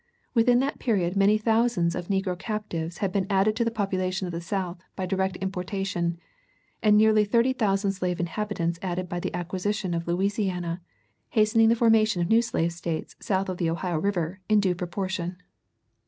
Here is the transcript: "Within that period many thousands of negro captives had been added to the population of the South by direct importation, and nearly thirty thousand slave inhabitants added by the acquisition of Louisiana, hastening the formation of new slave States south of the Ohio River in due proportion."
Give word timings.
"Within 0.33 0.57
that 0.61 0.79
period 0.79 1.15
many 1.15 1.37
thousands 1.37 1.93
of 1.93 2.07
negro 2.07 2.35
captives 2.35 2.97
had 3.05 3.11
been 3.11 3.27
added 3.29 3.55
to 3.55 3.63
the 3.63 3.69
population 3.69 4.25
of 4.25 4.33
the 4.33 4.41
South 4.41 4.81
by 4.95 5.05
direct 5.05 5.35
importation, 5.35 6.17
and 6.81 6.97
nearly 6.97 7.23
thirty 7.23 7.53
thousand 7.53 7.91
slave 7.91 8.19
inhabitants 8.19 8.79
added 8.81 9.07
by 9.07 9.19
the 9.19 9.31
acquisition 9.35 9.93
of 9.93 10.07
Louisiana, 10.07 10.81
hastening 11.29 11.69
the 11.69 11.75
formation 11.75 12.19
of 12.19 12.29
new 12.29 12.41
slave 12.41 12.71
States 12.73 13.15
south 13.19 13.47
of 13.47 13.57
the 13.57 13.69
Ohio 13.69 13.99
River 13.99 14.39
in 14.49 14.59
due 14.59 14.73
proportion." 14.73 15.37